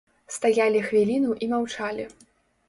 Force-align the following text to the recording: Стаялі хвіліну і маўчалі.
Стаялі 0.35 0.81
хвіліну 0.87 1.35
і 1.45 1.51
маўчалі. 1.53 2.09